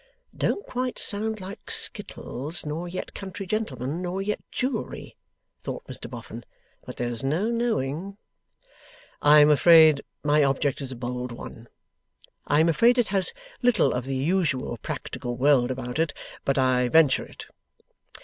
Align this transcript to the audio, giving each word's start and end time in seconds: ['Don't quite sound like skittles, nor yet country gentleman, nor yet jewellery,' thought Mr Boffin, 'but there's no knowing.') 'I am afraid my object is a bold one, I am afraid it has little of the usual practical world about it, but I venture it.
['Don't 0.35 0.65
quite 0.65 0.97
sound 0.97 1.39
like 1.39 1.69
skittles, 1.69 2.65
nor 2.65 2.87
yet 2.87 3.13
country 3.13 3.45
gentleman, 3.45 4.01
nor 4.01 4.19
yet 4.19 4.41
jewellery,' 4.51 5.15
thought 5.59 5.85
Mr 5.85 6.09
Boffin, 6.09 6.43
'but 6.83 6.97
there's 6.97 7.23
no 7.23 7.51
knowing.') 7.51 8.17
'I 9.21 9.39
am 9.41 9.49
afraid 9.51 10.03
my 10.23 10.43
object 10.43 10.81
is 10.81 10.91
a 10.91 10.95
bold 10.95 11.31
one, 11.31 11.69
I 12.47 12.59
am 12.59 12.67
afraid 12.67 12.97
it 12.97 13.09
has 13.09 13.31
little 13.61 13.93
of 13.93 14.05
the 14.05 14.15
usual 14.17 14.77
practical 14.77 15.35
world 15.37 15.69
about 15.69 15.99
it, 15.99 16.15
but 16.45 16.57
I 16.57 16.89
venture 16.89 17.25
it. 17.25 17.45